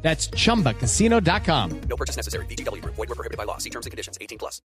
[0.00, 1.80] That's chumbacasino.com.
[1.88, 2.46] No purchase necessary.
[2.46, 2.82] BGW.
[2.82, 3.58] Void were prohibited by law.
[3.58, 4.16] See terms and conditions.
[4.20, 4.62] 18 plus.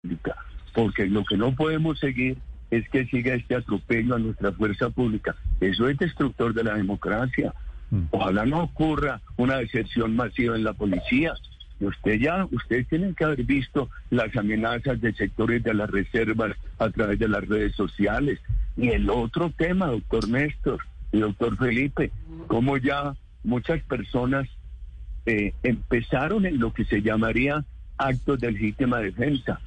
[0.77, 2.37] porque lo que no podemos seguir
[2.69, 5.35] es que siga este atropello a nuestra fuerza pública.
[5.59, 7.51] Eso es destructor de la democracia.
[8.11, 11.33] Ojalá no ocurra una deserción masiva en la policía.
[11.79, 16.55] Y usted ya, ustedes tienen que haber visto las amenazas de sectores de las reservas
[16.77, 18.39] a través de las redes sociales.
[18.75, 20.79] Y el otro tema, doctor Néstor
[21.11, 22.11] y doctor Felipe,
[22.45, 24.47] como ya muchas personas
[25.27, 27.65] eh, empezaron en lo que se llamaría
[27.97, 29.59] actos de legítima defensa,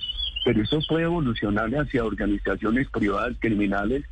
[0.42, 4.04] pero eso puede evolucionar hacia organizaciones privadas criminales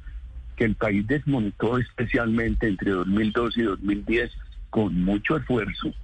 [0.57, 4.31] que el país desmontó especialmente entre 2012 y 2010
[4.69, 5.95] con mucho esfuerzo.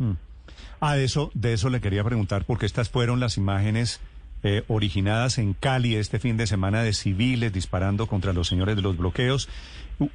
[0.81, 4.01] Ah, de eso, de eso le quería preguntar, porque estas fueron las imágenes
[4.45, 8.83] eh, originadas en Cali este fin de semana de civiles disparando contra los señores de
[8.83, 9.51] los bloqueos.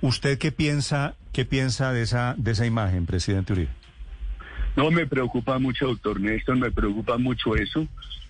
[0.01, 3.88] ¿Usted qué piensa, qué piensa de esa, de esa imagen, presidente Uribe?
[4.79, 7.85] No me preocupa mucho, doctor Néstor, me preocupa mucho eso.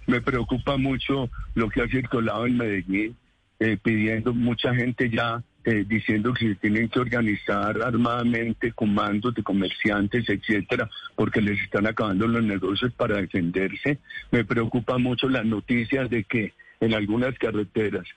[0.07, 3.15] Me preocupa mucho lo que ha circulado en Medellín,
[3.59, 9.43] eh, pidiendo mucha gente ya eh, diciendo que se tienen que organizar armadamente comandos de
[9.43, 13.99] comerciantes, etcétera, porque les están acabando los negocios para defenderse.
[14.31, 18.07] Me preocupa mucho las noticias de que en algunas carreteras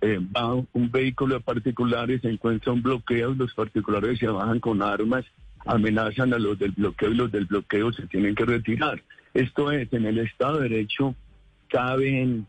[0.00, 4.82] eh, va un vehículo de particulares, se encuentra un bloqueo, los particulares se bajan con
[4.82, 5.24] armas,
[5.66, 9.02] amenazan a los del bloqueo y los del bloqueo se tienen que retirar.
[9.34, 11.14] Esto es, en el Estado de Derecho
[11.68, 12.46] caben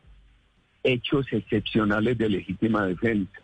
[0.84, 3.40] hechos excepcionales de legítima defensa,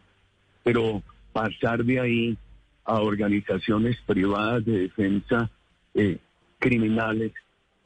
[0.63, 2.37] pero pasar de ahí
[2.85, 5.49] a organizaciones privadas de defensa
[5.93, 6.17] eh,
[6.57, 7.31] criminales,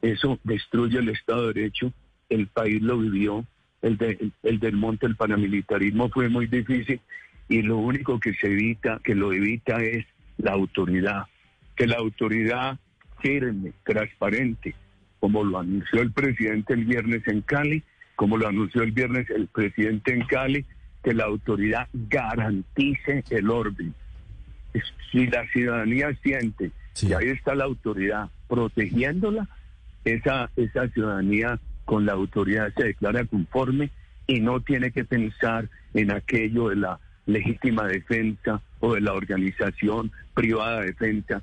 [0.00, 1.92] eso destruye el Estado de Derecho,
[2.30, 3.44] el país lo vivió,
[3.82, 7.00] el, de- el, el del monte, el paramilitarismo fue muy difícil
[7.48, 10.06] y lo único que se evita, que lo evita es
[10.38, 11.24] la autoridad,
[11.76, 12.78] que la autoridad
[13.20, 14.74] firme, transparente,
[15.20, 17.82] como lo anunció el presidente el viernes en Cali,
[18.16, 20.64] como lo anunció el viernes el presidente en Cali,
[21.02, 23.94] que la autoridad garantice el orden.
[25.10, 27.08] Si la ciudadanía siente Sí.
[27.08, 29.48] que ahí está la autoridad protegiéndola,
[30.04, 33.90] esa, esa ciudadanía con la autoridad se declara conforme
[34.26, 40.10] y no tiene que pensar en aquello de la legítima defensa o de la organización
[40.34, 41.42] privada de defensa